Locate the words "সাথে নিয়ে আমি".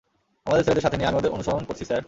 0.85-1.17